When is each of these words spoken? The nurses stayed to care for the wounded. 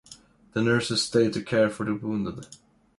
The 0.53 0.63
nurses 0.63 1.03
stayed 1.03 1.31
to 1.33 1.43
care 1.43 1.69
for 1.69 1.85
the 1.85 1.93
wounded. 1.93 2.47